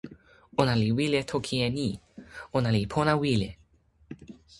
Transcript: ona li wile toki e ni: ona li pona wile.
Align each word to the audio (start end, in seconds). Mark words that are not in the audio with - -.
ona 0.59 0.73
li 0.81 0.89
wile 0.97 1.19
toki 1.31 1.55
e 1.65 1.67
ni: 1.77 1.89
ona 2.57 2.69
li 2.75 2.81
pona 2.93 3.13
wile. 3.21 3.49